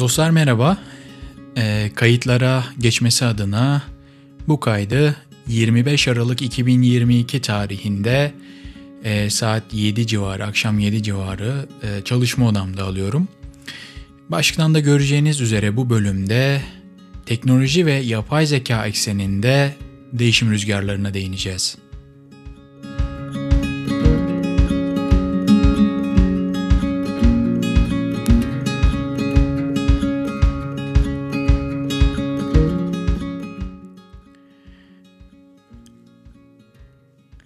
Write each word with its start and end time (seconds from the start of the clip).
Dostlar 0.00 0.30
merhaba. 0.30 0.78
E, 1.56 1.90
kayıtlara 1.94 2.64
geçmesi 2.78 3.24
adına 3.24 3.82
bu 4.48 4.60
kaydı 4.60 5.16
25 5.46 6.08
Aralık 6.08 6.42
2022 6.42 7.40
tarihinde 7.40 8.32
e, 9.04 9.30
saat 9.30 9.62
7 9.72 10.06
civarı, 10.06 10.44
akşam 10.46 10.78
7 10.78 11.02
civarı 11.02 11.68
e, 11.82 12.04
çalışma 12.04 12.48
odamda 12.48 12.84
alıyorum. 12.84 13.28
Başlıktan 14.28 14.74
da 14.74 14.80
göreceğiniz 14.80 15.40
üzere 15.40 15.76
bu 15.76 15.90
bölümde 15.90 16.60
teknoloji 17.26 17.86
ve 17.86 17.92
yapay 17.92 18.46
zeka 18.46 18.86
ekseninde 18.86 19.74
değişim 20.12 20.50
rüzgarlarına 20.50 21.14
değineceğiz. 21.14 21.76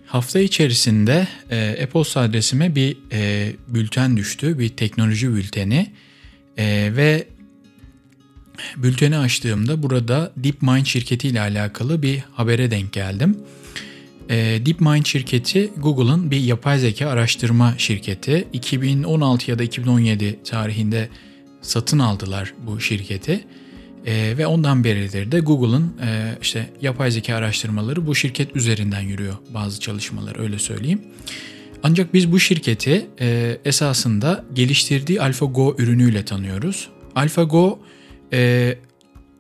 Hafta 0.09 0.41
içerisinde 0.41 1.29
e, 1.51 1.57
e-posta 1.57 2.21
adresime 2.21 2.75
bir 2.75 2.97
e, 3.13 3.53
bülten 3.69 4.17
düştü, 4.17 4.59
bir 4.59 4.69
teknoloji 4.69 5.35
bülteni 5.35 5.93
e, 6.57 6.91
ve 6.97 7.27
bülteni 8.77 9.19
açtığımda 9.19 9.83
burada 9.83 10.33
DeepMind 10.37 10.87
şirketi 10.87 11.29
ile 11.29 11.41
alakalı 11.41 12.03
bir 12.03 12.23
habere 12.33 12.71
denk 12.71 12.93
geldim. 12.93 13.39
E, 14.29 14.37
DeepMind 14.67 15.05
şirketi 15.05 15.71
Google'ın 15.77 16.31
bir 16.31 16.41
yapay 16.41 16.79
zeka 16.79 17.09
araştırma 17.09 17.75
şirketi. 17.79 18.49
2016 18.53 19.51
ya 19.51 19.59
da 19.59 19.63
2017 19.63 20.39
tarihinde 20.45 21.09
satın 21.63 21.99
aldılar 21.99 22.55
bu 22.67 22.81
şirketi. 22.81 23.45
E, 24.07 24.39
ve 24.39 24.47
ondan 24.47 24.85
beridir 24.85 25.33
de 25.33 25.41
Google'ın 25.41 25.93
e, 26.03 26.39
işte 26.43 26.71
yapay 26.83 27.11
zeka 27.11 27.35
araştırmaları 27.35 28.07
bu 28.07 28.15
şirket 28.15 28.57
üzerinden 28.57 29.01
yürüyor 29.01 29.35
bazı 29.55 29.81
çalışmalar 29.81 30.39
öyle 30.41 30.59
söyleyeyim. 30.59 31.03
Ancak 31.83 32.15
biz 32.15 32.33
bu 32.33 32.41
şirketi 32.41 33.07
e, 33.21 33.59
esasında 33.65 34.45
geliştirdiği 34.55 35.23
AlphaGo 35.23 35.75
ürünüyle 35.79 36.25
tanıyoruz. 36.25 36.89
AlphaGo 37.15 37.79
e, 38.33 38.75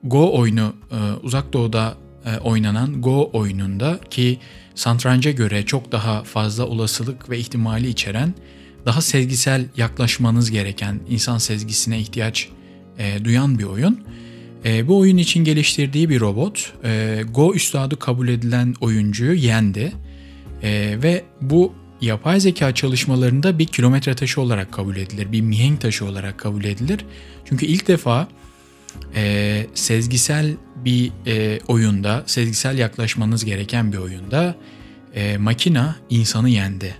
Go 0.04 0.38
oyunu 0.38 0.74
e, 0.90 0.96
uzak 1.22 1.52
doğuda 1.52 1.96
e, 2.26 2.36
oynanan 2.36 3.02
Go 3.02 3.30
oyununda 3.32 4.00
ki 4.10 4.38
santranca 4.74 5.30
göre 5.30 5.66
çok 5.66 5.92
daha 5.92 6.24
fazla 6.24 6.66
olasılık 6.66 7.30
ve 7.30 7.38
ihtimali 7.38 7.88
içeren 7.88 8.34
daha 8.86 9.00
sezgisel 9.00 9.64
yaklaşmanız 9.76 10.50
gereken 10.50 11.00
insan 11.08 11.38
sezgisine 11.38 11.98
ihtiyaç 11.98 12.48
e, 12.98 13.24
duyan 13.24 13.58
bir 13.58 13.64
oyun. 13.64 14.04
E, 14.64 14.88
bu 14.88 14.98
oyun 14.98 15.16
için 15.16 15.44
geliştirdiği 15.44 16.08
bir 16.08 16.20
robot 16.20 16.72
e, 16.84 17.22
Go 17.34 17.54
üstadı 17.54 17.98
kabul 17.98 18.28
edilen 18.28 18.74
oyuncuyu 18.80 19.34
yendi 19.34 19.92
e, 20.62 20.98
ve 21.02 21.24
bu 21.40 21.72
yapay 22.00 22.40
zeka 22.40 22.74
çalışmalarında 22.74 23.58
bir 23.58 23.66
kilometre 23.66 24.14
taşı 24.14 24.40
olarak 24.40 24.72
kabul 24.72 24.96
edilir, 24.96 25.32
bir 25.32 25.40
mihenk 25.40 25.80
taşı 25.80 26.04
olarak 26.04 26.38
kabul 26.38 26.64
edilir. 26.64 27.04
Çünkü 27.44 27.66
ilk 27.66 27.88
defa 27.88 28.28
e, 29.14 29.66
sezgisel 29.74 30.56
bir 30.76 31.12
e, 31.26 31.60
oyunda, 31.68 32.22
sezgisel 32.26 32.78
yaklaşmanız 32.78 33.44
gereken 33.44 33.92
bir 33.92 33.98
oyunda 33.98 34.56
e, 35.14 35.36
makina 35.36 35.96
insanı 36.10 36.48
yendi. 36.48 36.94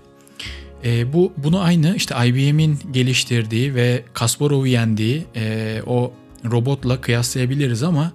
E, 0.85 1.13
bu 1.13 1.33
bunu 1.37 1.61
aynı 1.61 1.97
işte 1.97 2.15
IBM'in 2.27 2.79
geliştirdiği 2.91 3.75
ve 3.75 4.05
Kasparov'u 4.13 4.67
yendiği 4.67 5.25
e, 5.37 5.77
o 5.87 6.13
robotla 6.45 7.01
kıyaslayabiliriz 7.01 7.83
ama 7.83 8.13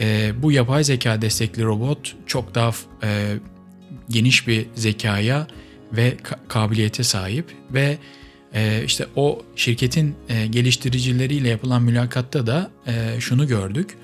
e, 0.00 0.30
bu 0.42 0.52
yapay 0.52 0.84
zeka 0.84 1.22
destekli 1.22 1.64
robot 1.64 2.16
çok 2.26 2.54
daha 2.54 2.72
e, 3.02 3.36
geniş 4.08 4.48
bir 4.48 4.66
zekaya 4.74 5.46
ve 5.92 6.16
ka- 6.16 6.38
kabiliyete 6.48 7.04
sahip 7.04 7.44
ve 7.70 7.98
e, 8.54 8.84
işte 8.84 9.06
o 9.16 9.42
şirketin 9.56 10.14
e, 10.28 10.46
geliştiricileriyle 10.46 11.48
yapılan 11.48 11.82
mülakatta 11.82 12.46
da 12.46 12.70
e, 12.86 13.20
şunu 13.20 13.46
gördük. 13.46 13.96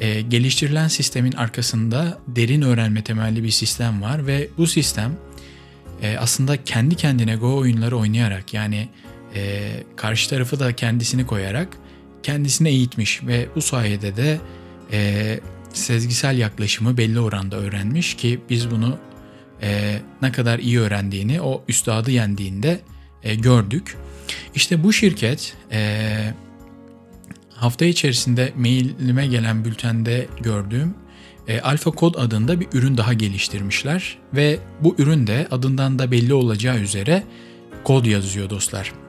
E, 0.00 0.20
geliştirilen 0.20 0.88
sistemin 0.88 1.32
arkasında 1.32 2.18
derin 2.28 2.62
öğrenme 2.62 3.04
temelli 3.04 3.44
bir 3.44 3.50
sistem 3.50 4.02
var 4.02 4.26
ve 4.26 4.48
bu 4.58 4.66
sistem 4.66 5.16
e, 6.02 6.16
aslında 6.18 6.64
kendi 6.64 6.94
kendine 6.94 7.36
Go 7.36 7.56
oyunları 7.56 7.96
oynayarak 7.96 8.54
yani 8.54 8.88
e, 9.34 9.70
karşı 9.96 10.30
tarafı 10.30 10.60
da 10.60 10.72
kendisini 10.72 11.26
koyarak 11.26 11.68
kendisine 12.24 12.68
eğitmiş 12.68 13.22
ve 13.22 13.48
bu 13.56 13.62
sayede 13.62 14.16
de 14.16 14.40
e, 14.92 15.40
sezgisel 15.72 16.38
yaklaşımı 16.38 16.96
belli 16.96 17.20
oranda 17.20 17.56
öğrenmiş 17.56 18.14
ki 18.14 18.40
biz 18.50 18.70
bunu 18.70 18.98
e, 19.62 19.98
ne 20.22 20.32
kadar 20.32 20.58
iyi 20.58 20.80
öğrendiğini 20.80 21.40
o 21.40 21.64
üstadı 21.68 22.10
yendiğinde 22.10 22.80
e, 23.22 23.34
gördük. 23.34 23.96
İşte 24.54 24.84
bu 24.84 24.92
şirket 24.92 25.56
e, 25.72 26.10
hafta 27.50 27.84
içerisinde 27.84 28.52
mailime 28.56 29.26
gelen 29.26 29.64
bültende 29.64 30.26
gördüğüm 30.40 30.94
e, 31.48 31.60
Alpha 31.60 31.92
Code 31.96 32.18
adında 32.18 32.60
bir 32.60 32.66
ürün 32.72 32.96
daha 32.96 33.12
geliştirmişler 33.12 34.18
ve 34.34 34.58
bu 34.80 34.94
ürün 34.98 35.26
de 35.26 35.48
adından 35.50 35.98
da 35.98 36.10
belli 36.10 36.34
olacağı 36.34 36.78
üzere 36.78 37.22
kod 37.84 38.04
yazıyor 38.04 38.50
dostlar. 38.50 39.03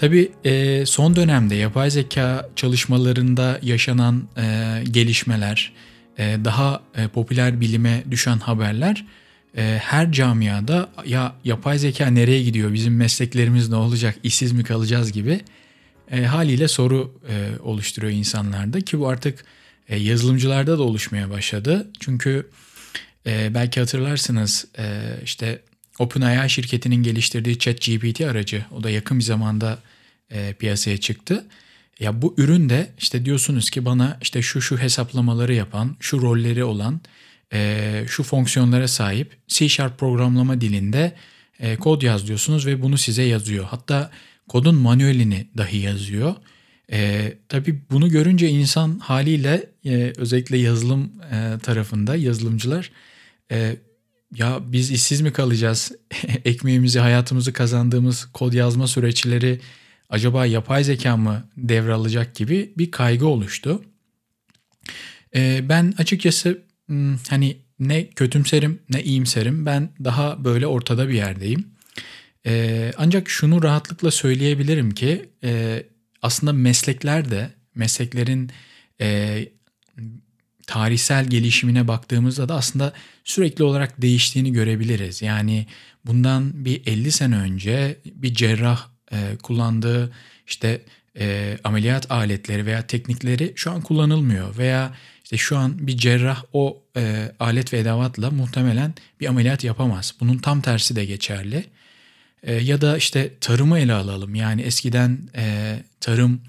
Tabii 0.00 0.32
e, 0.44 0.86
son 0.86 1.16
dönemde 1.16 1.54
yapay 1.54 1.90
zeka 1.90 2.48
çalışmalarında 2.56 3.58
yaşanan 3.62 4.28
e, 4.36 4.44
gelişmeler, 4.90 5.72
e, 6.18 6.36
daha 6.44 6.82
e, 6.96 7.08
popüler 7.08 7.60
bilime 7.60 8.04
düşen 8.10 8.38
haberler 8.38 9.06
e, 9.56 9.80
her 9.82 10.12
camiada 10.12 10.90
ya 11.06 11.34
yapay 11.44 11.78
zeka 11.78 12.06
nereye 12.06 12.42
gidiyor, 12.42 12.72
bizim 12.72 12.96
mesleklerimiz 12.96 13.68
ne 13.68 13.76
olacak, 13.76 14.16
işsiz 14.22 14.52
mi 14.52 14.64
kalacağız 14.64 15.12
gibi 15.12 15.40
e, 16.10 16.22
haliyle 16.22 16.68
soru 16.68 17.14
e, 17.28 17.62
oluşturuyor 17.62 18.12
insanlarda 18.12 18.80
ki 18.80 18.98
bu 18.98 19.08
artık 19.08 19.44
e, 19.88 19.96
yazılımcılarda 19.96 20.78
da 20.78 20.82
oluşmaya 20.82 21.30
başladı. 21.30 21.90
Çünkü 22.00 22.48
e, 23.26 23.54
belki 23.54 23.80
hatırlarsınız 23.80 24.66
e, 24.78 25.02
işte 25.24 25.60
OpenAI 25.98 26.50
şirketinin 26.50 27.02
geliştirdiği 27.02 27.58
ChatGPT 27.58 28.20
aracı 28.20 28.64
o 28.76 28.82
da 28.82 28.90
yakın 28.90 29.18
bir 29.18 29.24
zamanda 29.24 29.78
e, 30.30 30.52
piyasaya 30.52 30.96
çıktı. 30.96 31.46
Ya 32.00 32.22
bu 32.22 32.34
ürün 32.38 32.68
de 32.68 32.90
işte 32.98 33.24
diyorsunuz 33.24 33.70
ki 33.70 33.84
bana 33.84 34.18
işte 34.22 34.42
şu 34.42 34.60
şu 34.60 34.78
hesaplamaları 34.78 35.54
yapan, 35.54 35.96
şu 36.00 36.22
rolleri 36.22 36.64
olan, 36.64 37.00
e, 37.52 38.04
şu 38.08 38.22
fonksiyonlara 38.22 38.88
sahip 38.88 39.36
C 39.48 39.68
Sharp 39.68 39.98
programlama 39.98 40.60
dilinde 40.60 41.12
e, 41.60 41.76
kod 41.76 42.02
yaz 42.02 42.26
diyorsunuz 42.26 42.66
ve 42.66 42.82
bunu 42.82 42.98
size 42.98 43.22
yazıyor. 43.22 43.64
Hatta 43.64 44.10
kodun 44.48 44.74
manuelini 44.74 45.46
dahi 45.56 45.78
yazıyor. 45.78 46.34
E, 46.92 47.32
tabii 47.48 47.80
bunu 47.90 48.08
görünce 48.08 48.48
insan 48.48 48.98
haliyle 48.98 49.70
e, 49.84 50.12
özellikle 50.16 50.58
yazılım 50.58 51.12
e, 51.32 51.58
tarafında 51.62 52.16
yazılımcılar 52.16 52.90
e, 53.52 53.76
ya 54.34 54.60
biz 54.62 54.90
işsiz 54.90 55.20
mi 55.20 55.32
kalacağız? 55.32 55.92
Ekmeğimizi, 56.44 56.98
hayatımızı 56.98 57.52
kazandığımız 57.52 58.24
kod 58.24 58.52
yazma 58.52 58.86
süreçleri 58.86 59.60
acaba 60.10 60.46
yapay 60.46 60.84
zeka 60.84 61.16
mı 61.16 61.48
devralacak 61.56 62.34
gibi 62.34 62.72
bir 62.78 62.90
kaygı 62.90 63.26
oluştu. 63.26 63.82
E, 65.34 65.68
ben 65.68 65.94
açıkçası 65.98 66.62
hmm, 66.86 67.16
hani 67.16 67.56
ne 67.78 68.06
kötümserim 68.10 68.82
ne 68.90 69.02
iyimserim 69.02 69.66
ben 69.66 69.90
daha 70.04 70.44
böyle 70.44 70.66
ortada 70.66 71.08
bir 71.08 71.14
yerdeyim. 71.14 71.66
E, 72.46 72.92
ancak 72.96 73.28
şunu 73.28 73.62
rahatlıkla 73.62 74.10
söyleyebilirim 74.10 74.90
ki 74.90 75.28
e, 75.44 75.82
aslında 76.22 76.52
meslekler 76.52 77.30
de 77.30 77.50
mesleklerin 77.74 78.50
e, 79.00 79.48
tarihsel 80.66 81.26
gelişimine 81.26 81.88
baktığımızda 81.88 82.48
da 82.48 82.54
aslında 82.54 82.92
sürekli 83.24 83.64
olarak 83.64 84.02
değiştiğini 84.02 84.52
görebiliriz. 84.52 85.22
Yani 85.22 85.66
bundan 86.06 86.64
bir 86.64 86.82
50 86.86 87.12
sene 87.12 87.36
önce 87.36 87.98
bir 88.04 88.34
cerrah 88.34 88.88
e, 89.12 89.36
kullandığı 89.42 90.12
işte 90.46 90.80
e, 91.18 91.58
ameliyat 91.64 92.10
aletleri 92.10 92.66
veya 92.66 92.86
teknikleri 92.86 93.52
şu 93.56 93.70
an 93.70 93.80
kullanılmıyor 93.80 94.58
veya 94.58 94.94
işte 95.24 95.36
şu 95.36 95.58
an 95.58 95.86
bir 95.86 95.96
cerrah 95.96 96.44
o 96.52 96.82
e, 96.96 97.32
alet 97.40 97.72
ve 97.72 97.78
edevatla 97.78 98.30
muhtemelen 98.30 98.94
bir 99.20 99.26
ameliyat 99.26 99.64
yapamaz. 99.64 100.14
Bunun 100.20 100.38
tam 100.38 100.60
tersi 100.60 100.96
de 100.96 101.04
geçerli. 101.04 101.64
E, 102.42 102.54
ya 102.54 102.80
da 102.80 102.96
işte 102.96 103.34
tarımı 103.40 103.78
ele 103.78 103.92
alalım. 103.92 104.34
Yani 104.34 104.62
eskiden 104.62 105.18
e, 105.36 105.76
tarım 106.00 106.40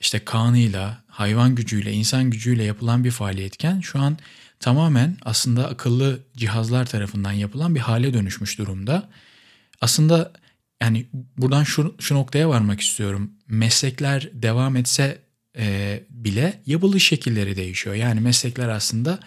işte 0.00 0.24
kanıyla, 0.24 1.02
hayvan 1.08 1.54
gücüyle, 1.54 1.92
insan 1.92 2.30
gücüyle 2.30 2.64
yapılan 2.64 3.04
bir 3.04 3.10
faaliyetken 3.10 3.80
şu 3.80 3.98
an 4.00 4.18
tamamen 4.60 5.16
aslında 5.22 5.68
akıllı 5.68 6.20
cihazlar 6.36 6.86
tarafından 6.86 7.32
yapılan 7.32 7.74
bir 7.74 7.80
hale 7.80 8.14
dönüşmüş 8.14 8.58
durumda. 8.58 9.08
Aslında 9.80 10.32
yani 10.82 11.06
buradan 11.38 11.64
şu, 11.64 11.94
şu 11.98 12.14
noktaya 12.14 12.48
varmak 12.48 12.80
istiyorum. 12.80 13.32
Meslekler 13.48 14.30
devam 14.32 14.76
etse 14.76 15.18
e, 15.58 16.00
bile 16.10 16.62
yapılış 16.66 17.06
şekilleri 17.06 17.56
değişiyor. 17.56 17.94
Yani 17.96 18.20
meslekler 18.20 18.68
aslında 18.68 19.20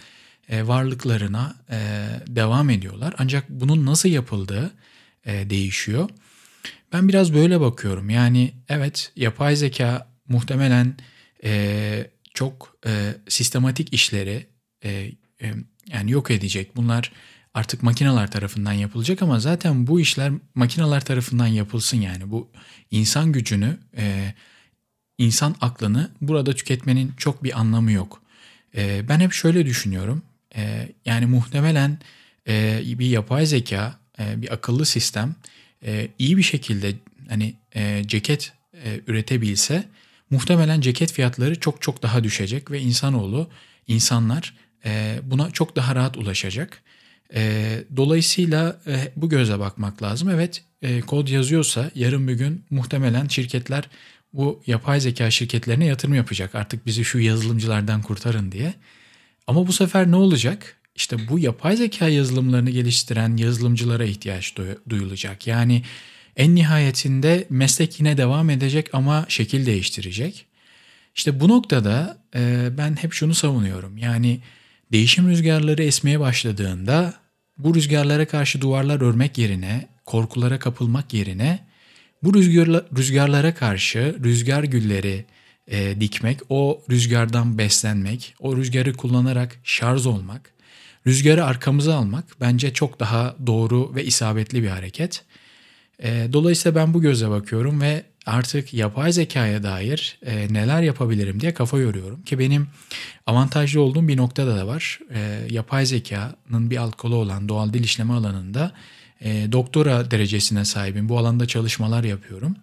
e, 0.49 0.67
varlıklarına 0.67 1.55
e, 1.71 1.77
devam 2.27 2.69
ediyorlar. 2.69 3.15
Ancak 3.17 3.49
bunun 3.49 3.85
nasıl 3.85 4.09
yapıldığı 4.09 4.71
e, 5.25 5.49
değişiyor. 5.49 6.09
Ben 6.93 7.07
biraz 7.09 7.33
böyle 7.33 7.59
bakıyorum. 7.59 8.09
Yani 8.09 8.53
evet 8.69 9.11
yapay 9.15 9.55
zeka 9.55 10.07
muhtemelen 10.27 10.97
e, 11.43 12.09
çok 12.33 12.77
e, 12.85 13.13
sistematik 13.27 13.93
işleri 13.93 14.47
e, 14.83 14.89
e, 15.41 15.53
yani 15.87 16.11
yok 16.11 16.31
edecek. 16.31 16.75
Bunlar 16.75 17.11
artık 17.53 17.83
makineler 17.83 18.31
tarafından 18.31 18.73
yapılacak 18.73 19.21
ama 19.21 19.39
zaten 19.39 19.87
bu 19.87 19.99
işler 19.99 20.31
makineler 20.55 21.05
tarafından 21.05 21.47
yapılsın 21.47 21.97
yani. 21.97 22.31
Bu 22.31 22.49
insan 22.91 23.31
gücünü, 23.31 23.77
e, 23.97 24.33
insan 25.17 25.55
aklını 25.61 26.11
burada 26.21 26.53
tüketmenin 26.55 27.13
çok 27.17 27.43
bir 27.43 27.59
anlamı 27.59 27.91
yok. 27.91 28.21
E, 28.75 29.09
ben 29.09 29.19
hep 29.19 29.33
şöyle 29.33 29.65
düşünüyorum. 29.65 30.21
E, 30.55 30.89
yani 31.05 31.25
muhtemelen 31.25 31.99
bir 32.99 33.05
yapay 33.05 33.45
zeka, 33.45 33.99
bir 34.19 34.53
akıllı 34.53 34.85
sistem 34.85 35.35
iyi 36.19 36.37
bir 36.37 36.43
şekilde 36.43 36.95
hani 37.29 37.53
ceket 38.07 38.53
üretebilse 39.07 39.83
muhtemelen 40.29 40.81
ceket 40.81 41.11
fiyatları 41.11 41.59
çok 41.59 41.81
çok 41.81 42.03
daha 42.03 42.23
düşecek 42.23 42.71
ve 42.71 42.81
insanoğlu, 42.81 43.49
insanlar 43.87 44.53
buna 45.23 45.51
çok 45.51 45.75
daha 45.75 45.95
rahat 45.95 46.17
ulaşacak. 46.17 46.81
E, 47.33 47.83
dolayısıyla 47.95 48.79
e, 48.87 49.11
bu 49.15 49.29
göze 49.29 49.59
bakmak 49.59 50.03
lazım. 50.03 50.29
Evet 50.29 50.63
e, 50.81 51.01
kod 51.01 51.27
yazıyorsa 51.27 51.91
yarın 51.95 52.27
bir 52.27 52.33
gün 52.33 52.63
muhtemelen 52.69 53.27
şirketler 53.27 53.89
bu 54.33 54.63
yapay 54.67 54.99
zeka 54.99 55.31
şirketlerine 55.31 55.85
yatırım 55.85 56.13
yapacak. 56.13 56.55
Artık 56.55 56.85
bizi 56.85 57.05
şu 57.05 57.19
yazılımcılardan 57.19 58.01
kurtarın 58.01 58.51
diye. 58.51 58.73
Ama 59.47 59.67
bu 59.67 59.73
sefer 59.73 60.11
ne 60.11 60.15
olacak? 60.15 60.75
İşte 60.95 61.27
bu 61.29 61.39
yapay 61.39 61.77
zeka 61.77 62.07
yazılımlarını 62.07 62.69
geliştiren 62.69 63.37
yazılımcılara 63.37 64.03
ihtiyaç 64.03 64.55
duyulacak. 64.89 65.47
Yani 65.47 65.83
en 66.37 66.55
nihayetinde 66.55 67.47
meslek 67.49 67.99
yine 67.99 68.17
devam 68.17 68.49
edecek 68.49 68.89
ama 68.93 69.25
şekil 69.27 69.65
değiştirecek. 69.65 70.45
İşte 71.15 71.39
bu 71.39 71.47
noktada 71.47 72.17
e, 72.35 72.69
ben 72.77 72.95
hep 72.95 73.13
şunu 73.13 73.33
savunuyorum. 73.33 73.97
Yani 73.97 74.39
değişim 74.91 75.29
rüzgarları 75.29 75.83
esmeye 75.83 76.19
başladığında 76.19 77.13
bu 77.57 77.75
rüzgarlara 77.75 78.27
karşı 78.27 78.61
duvarlar 78.61 79.01
örmek 79.01 79.37
yerine, 79.37 79.87
korkulara 80.05 80.59
kapılmak 80.59 81.13
yerine 81.13 81.59
bu 82.23 82.33
rüzgarla, 82.33 82.85
rüzgarlara 82.97 83.55
karşı 83.55 84.15
rüzgar 84.23 84.63
gülleri 84.63 85.25
e, 85.67 86.01
dikmek, 86.01 86.39
o 86.49 86.81
rüzgardan 86.89 87.57
beslenmek, 87.57 88.35
o 88.39 88.57
rüzgarı 88.57 88.93
kullanarak 88.93 89.59
şarj 89.63 90.05
olmak, 90.05 90.53
rüzgarı 91.07 91.45
arkamıza 91.45 91.95
almak 91.95 92.25
bence 92.41 92.73
çok 92.73 92.99
daha 92.99 93.35
doğru 93.47 93.95
ve 93.95 94.05
isabetli 94.05 94.63
bir 94.63 94.67
hareket. 94.67 95.23
E, 96.03 96.27
dolayısıyla 96.33 96.81
ben 96.81 96.93
bu 96.93 97.01
göze 97.01 97.29
bakıyorum 97.29 97.81
ve 97.81 98.03
artık 98.29 98.73
yapay 98.73 99.11
zekaya 99.11 99.63
dair 99.63 100.17
e, 100.25 100.53
neler 100.53 100.81
yapabilirim 100.81 101.41
diye 101.41 101.53
kafa 101.53 101.79
yoruyorum. 101.79 102.23
Ki 102.23 102.39
benim 102.39 102.67
avantajlı 103.27 103.81
olduğum 103.81 104.07
bir 104.07 104.17
noktada 104.17 104.57
da 104.57 104.67
var. 104.67 104.99
E, 105.13 105.47
yapay 105.49 105.85
zekanın 105.85 106.69
bir 106.69 106.77
alt 106.77 106.95
kolu 106.95 107.15
olan 107.15 107.49
doğal 107.49 107.73
dil 107.73 107.83
işleme 107.83 108.13
alanında 108.13 108.71
e, 109.21 109.51
doktora 109.51 110.11
derecesine 110.11 110.65
sahibim. 110.65 111.09
Bu 111.09 111.17
alanda 111.17 111.47
çalışmalar 111.47 112.03
yapıyorum. 112.03 112.55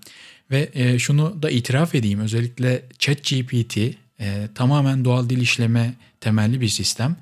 Ve 0.50 0.70
e, 0.74 0.98
şunu 0.98 1.42
da 1.42 1.50
itiraf 1.50 1.94
edeyim 1.94 2.20
özellikle 2.20 2.82
ChatGPT 2.98 3.76
e, 4.20 4.48
tamamen 4.54 5.04
doğal 5.04 5.28
dil 5.28 5.40
işleme 5.40 5.94
temelli 6.20 6.60
bir 6.60 6.68
sistem. 6.68 7.16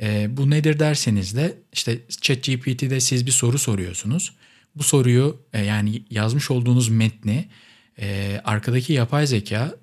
E, 0.00 0.36
bu 0.36 0.50
nedir 0.50 0.78
derseniz 0.78 1.36
de 1.36 1.54
işte 1.72 1.98
ChatGPT'de 2.20 3.00
siz 3.00 3.26
bir 3.26 3.32
soru 3.32 3.58
soruyorsunuz. 3.58 4.32
Bu 4.76 4.82
soruyu 4.82 5.40
e, 5.52 5.64
yani 5.64 6.02
yazmış 6.10 6.50
olduğunuz 6.50 6.88
metni 6.88 7.48
e, 8.00 8.40
arkadaki 8.44 8.92
yapay 8.92 9.26
zeka 9.26 9.74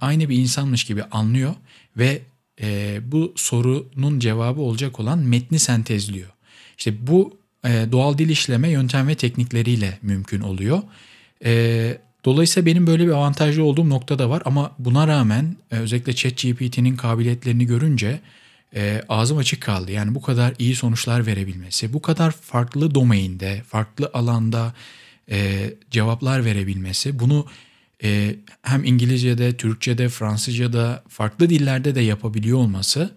aynı 0.00 0.28
bir 0.28 0.36
insanmış 0.36 0.84
gibi 0.84 1.02
anlıyor 1.02 1.54
ve 1.96 2.22
e, 2.60 2.98
bu 3.12 3.32
sorunun 3.36 4.18
cevabı 4.18 4.60
olacak 4.60 5.00
olan 5.00 5.18
metni 5.18 5.58
sentezliyor. 5.58 6.28
İşte 6.78 7.06
bu 7.06 7.38
e, 7.64 7.86
doğal 7.92 8.18
dil 8.18 8.28
işleme 8.28 8.68
yöntem 8.68 9.08
ve 9.08 9.14
teknikleriyle 9.14 9.98
mümkün 10.02 10.40
oluyor. 10.40 10.82
E, 11.44 11.98
dolayısıyla 12.24 12.66
benim 12.66 12.86
böyle 12.86 13.06
bir 13.06 13.12
avantajlı 13.12 13.64
olduğum 13.64 13.90
nokta 13.90 14.18
da 14.18 14.30
var 14.30 14.42
ama 14.44 14.72
buna 14.78 15.08
rağmen 15.08 15.56
e, 15.70 15.76
özellikle 15.76 16.14
ChatGPT'nin 16.14 16.96
kabiliyetlerini 16.96 17.66
görünce 17.66 18.20
e, 18.74 19.02
ağzım 19.08 19.38
açık 19.38 19.62
kaldı. 19.62 19.92
Yani 19.92 20.14
bu 20.14 20.22
kadar 20.22 20.54
iyi 20.58 20.74
sonuçlar 20.74 21.26
verebilmesi, 21.26 21.92
bu 21.92 22.02
kadar 22.02 22.30
farklı 22.30 22.94
domainde, 22.94 23.62
farklı 23.66 24.10
alanda 24.14 24.74
e, 25.30 25.70
cevaplar 25.90 26.44
verebilmesi, 26.44 27.18
bunu 27.18 27.46
e, 28.02 28.36
hem 28.62 28.84
İngilizce'de, 28.84 29.56
Türkçe'de, 29.56 30.08
Fransızca'da, 30.08 31.02
farklı 31.08 31.50
dillerde 31.50 31.94
de 31.94 32.00
yapabiliyor 32.00 32.58
olması 32.58 33.10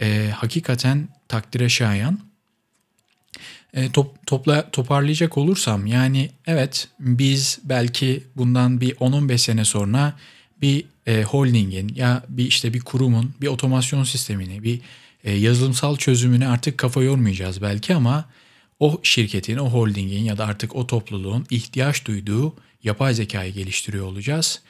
e, 0.00 0.30
hakikaten 0.34 1.08
takdire 1.28 1.68
şayan. 1.68 2.18
E, 3.74 3.92
top, 3.92 4.26
topla, 4.26 4.70
toparlayacak 4.70 5.38
olursam 5.38 5.86
yani 5.86 6.30
evet 6.46 6.88
biz 7.00 7.58
belki 7.64 8.24
bundan 8.36 8.80
bir 8.80 8.94
10-15 8.94 9.38
sene 9.38 9.64
sonra 9.64 10.16
bir 10.62 10.84
e, 11.06 11.22
holdingin 11.22 11.92
ya 11.94 12.24
bir 12.28 12.44
işte 12.44 12.74
bir 12.74 12.80
kurumun 12.80 13.34
bir 13.40 13.46
otomasyon 13.46 14.04
sistemini 14.04 14.62
bir 14.62 14.80
e, 15.24 15.32
yazılımsal 15.32 15.96
çözümüne 15.96 16.48
artık 16.48 16.78
kafa 16.78 17.02
yormayacağız 17.02 17.62
belki 17.62 17.94
ama 17.94 18.24
o 18.80 19.00
şirketin, 19.02 19.56
o 19.56 19.70
holdingin 19.70 20.24
ya 20.24 20.38
da 20.38 20.46
artık 20.46 20.76
o 20.76 20.86
topluluğun 20.86 21.46
ihtiyaç 21.50 22.04
duyduğu 22.04 22.54
yapay 22.84 23.14
zekayı 23.14 23.52
geliştiriyor 23.52 24.06
olacağız. 24.06 24.62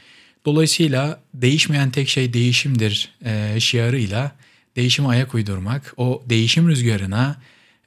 Dolayısıyla 0.47 1.21
değişmeyen 1.35 1.91
tek 1.91 2.09
şey 2.09 2.33
değişimdir 2.33 3.15
e, 3.25 3.61
şiarıyla 3.61 4.37
değişime 4.77 5.09
ayak 5.09 5.35
uydurmak, 5.35 5.95
o 5.97 6.23
değişim 6.27 6.69
rüzgarına 6.69 7.43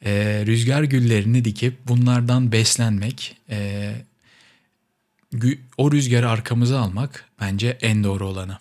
e, 0.05 0.43
rüzgar 0.45 0.83
güllerini 0.83 1.45
dikip 1.45 1.87
bunlardan 1.87 2.51
beslenmek, 2.51 3.37
e, 3.49 3.91
o 5.77 5.91
rüzgarı 5.91 6.29
arkamıza 6.29 6.79
almak 6.79 7.25
bence 7.39 7.77
en 7.81 8.03
doğru 8.03 8.27
olanı. 8.27 8.57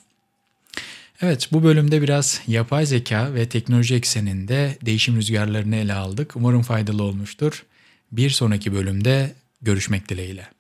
Evet 1.22 1.48
bu 1.52 1.62
bölümde 1.62 2.02
biraz 2.02 2.42
yapay 2.46 2.86
zeka 2.86 3.34
ve 3.34 3.48
teknoloji 3.48 3.94
ekseninde 3.94 4.78
değişim 4.86 5.16
rüzgarlarını 5.16 5.76
ele 5.76 5.94
aldık. 5.94 6.36
Umarım 6.36 6.62
faydalı 6.62 7.02
olmuştur. 7.02 7.64
Bir 8.12 8.30
sonraki 8.30 8.72
bölümde 8.72 9.34
görüşmek 9.62 10.08
dileğiyle. 10.08 10.59